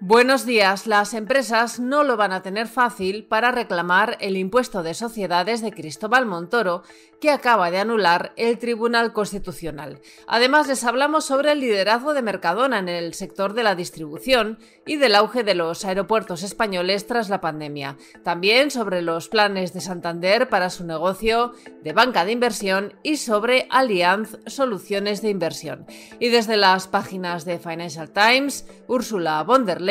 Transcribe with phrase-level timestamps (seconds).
[0.00, 0.86] Buenos días.
[0.86, 5.72] Las empresas no lo van a tener fácil para reclamar el impuesto de sociedades de
[5.72, 6.84] Cristóbal Montoro,
[7.20, 10.00] que acaba de anular el Tribunal Constitucional.
[10.28, 14.98] Además, les hablamos sobre el liderazgo de Mercadona en el sector de la distribución y
[14.98, 17.96] del auge de los aeropuertos españoles tras la pandemia.
[18.22, 23.66] También sobre los planes de Santander para su negocio de banca de inversión y sobre
[23.68, 25.86] Allianz Soluciones de Inversión.
[26.20, 29.87] Y desde las páginas de Financial Times, Ursula von der Leyen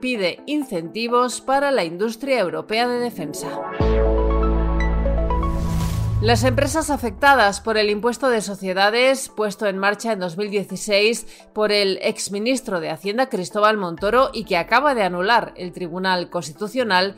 [0.00, 3.48] pide incentivos para la industria europea de defensa.
[6.20, 12.00] Las empresas afectadas por el impuesto de sociedades puesto en marcha en 2016 por el
[12.02, 17.14] exministro de Hacienda Cristóbal Montoro y que acaba de anular el Tribunal Constitucional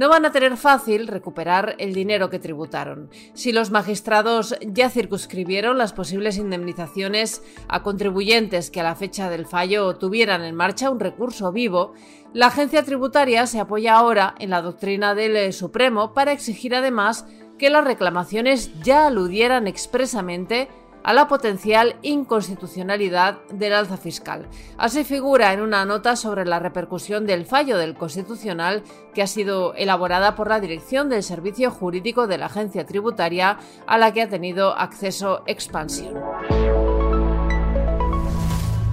[0.00, 3.10] no van a tener fácil recuperar el dinero que tributaron.
[3.34, 9.44] Si los magistrados ya circunscribieron las posibles indemnizaciones a contribuyentes que a la fecha del
[9.44, 11.92] fallo tuvieran en marcha un recurso vivo,
[12.32, 17.26] la agencia tributaria se apoya ahora en la doctrina del Supremo para exigir además
[17.58, 20.70] que las reclamaciones ya aludieran expresamente
[21.02, 24.46] a la potencial inconstitucionalidad del alza fiscal.
[24.76, 28.82] Así figura en una nota sobre la repercusión del fallo del Constitucional
[29.14, 33.98] que ha sido elaborada por la Dirección del Servicio Jurídico de la Agencia Tributaria a
[33.98, 36.14] la que ha tenido acceso Expansión.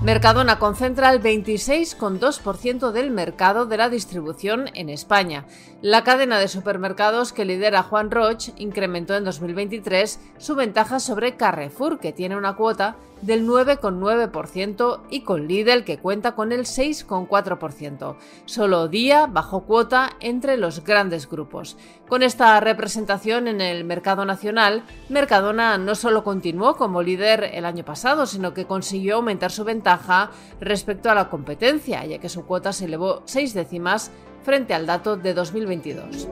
[0.08, 5.44] Mercadona concentra el 26,2% del mercado de la distribución en España.
[5.82, 12.00] La cadena de supermercados que lidera Juan Roch incrementó en 2023 su ventaja sobre Carrefour,
[12.00, 18.16] que tiene una cuota del 9,9% y con Lidl que cuenta con el 6,4%.
[18.46, 21.78] Solo Día bajó cuota entre los grandes grupos.
[22.08, 27.84] Con esta representación en el mercado nacional, Mercadona no solo continuó como líder el año
[27.84, 29.97] pasado, sino que consiguió aumentar su ventaja
[30.60, 34.12] respecto a la competencia, ya que su cuota se elevó seis décimas
[34.44, 36.28] frente al dato de 2022.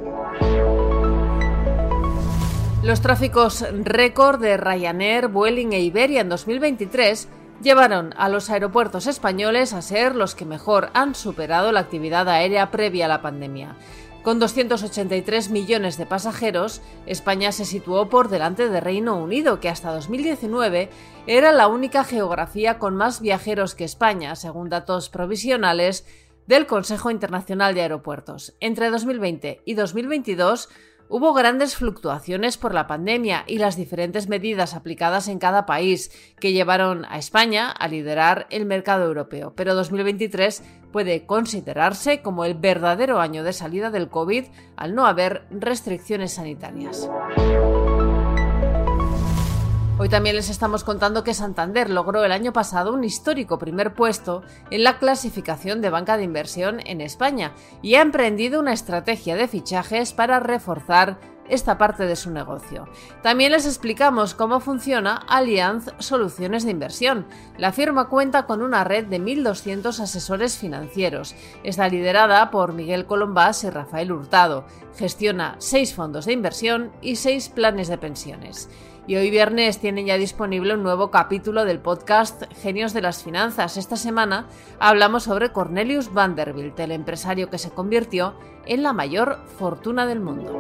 [2.83, 7.27] Los tráficos récord de Ryanair, Vueling e Iberia en 2023
[7.61, 12.69] llevaron a los aeropuertos españoles a ser los que mejor han superado la actividad aérea
[12.71, 13.75] previa a la pandemia.
[14.25, 19.93] Con 283 millones de pasajeros, España se situó por delante de Reino Unido, que hasta
[19.93, 20.89] 2019
[21.27, 26.07] era la única geografía con más viajeros que España, según datos provisionales
[26.47, 28.55] del Consejo Internacional de Aeropuertos.
[28.61, 30.69] Entre 2020 y 2022,
[31.07, 36.51] Hubo grandes fluctuaciones por la pandemia y las diferentes medidas aplicadas en cada país que
[36.51, 43.19] llevaron a España a liderar el mercado europeo, pero 2023 puede considerarse como el verdadero
[43.19, 44.45] año de salida del COVID
[44.77, 47.07] al no haber restricciones sanitarias.
[49.97, 54.43] Hoy también les estamos contando que Santander logró el año pasado un histórico primer puesto
[54.69, 59.47] en la clasificación de banca de inversión en España y ha emprendido una estrategia de
[59.47, 61.17] fichajes para reforzar
[61.47, 62.89] esta parte de su negocio.
[63.21, 67.25] También les explicamos cómo funciona Allianz Soluciones de Inversión.
[67.57, 71.35] La firma cuenta con una red de 1.200 asesores financieros.
[71.63, 74.65] Está liderada por Miguel Colombás y Rafael Hurtado.
[74.97, 78.69] Gestiona seis fondos de inversión y seis planes de pensiones.
[79.07, 83.77] Y hoy viernes tienen ya disponible un nuevo capítulo del podcast Genios de las Finanzas.
[83.77, 84.47] Esta semana
[84.79, 88.33] hablamos sobre Cornelius Vanderbilt, el empresario que se convirtió
[88.65, 90.59] en la mayor fortuna del mundo.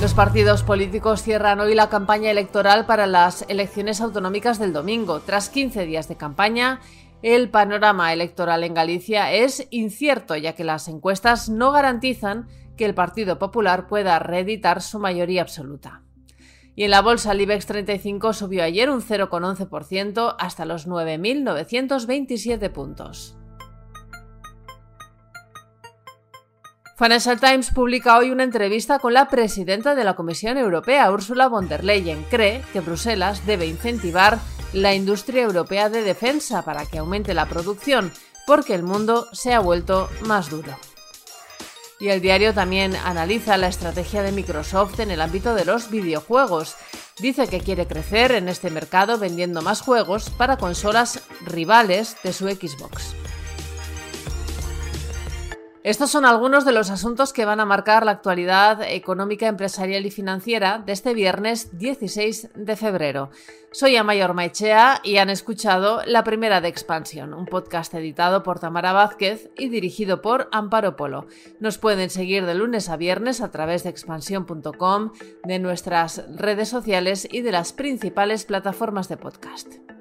[0.00, 5.20] Los partidos políticos cierran hoy la campaña electoral para las elecciones autonómicas del domingo.
[5.20, 6.80] Tras 15 días de campaña,
[7.22, 12.94] el panorama electoral en Galicia es incierto, ya que las encuestas no garantizan que el
[12.94, 16.02] Partido Popular pueda reeditar su mayoría absoluta.
[16.74, 23.36] Y en la bolsa el IBEX 35 subió ayer un 0,11% hasta los 9.927 puntos.
[26.96, 31.68] Financial Times publica hoy una entrevista con la presidenta de la Comisión Europea, Ursula von
[31.68, 32.24] der Leyen.
[32.30, 34.38] Cree que Bruselas debe incentivar
[34.72, 38.12] la industria europea de defensa para que aumente la producción,
[38.46, 40.76] porque el mundo se ha vuelto más duro.
[42.02, 46.74] Y el diario también analiza la estrategia de Microsoft en el ámbito de los videojuegos.
[47.20, 52.48] Dice que quiere crecer en este mercado vendiendo más juegos para consolas rivales de su
[52.48, 53.14] Xbox.
[55.84, 60.12] Estos son algunos de los asuntos que van a marcar la actualidad económica, empresarial y
[60.12, 63.30] financiera de este viernes 16 de febrero.
[63.72, 68.92] Soy Amayor Maichea y han escuchado La Primera de Expansión, un podcast editado por Tamara
[68.92, 71.26] Vázquez y dirigido por Amparo Polo.
[71.58, 75.10] Nos pueden seguir de lunes a viernes a través de expansión.com,
[75.42, 79.91] de nuestras redes sociales y de las principales plataformas de podcast.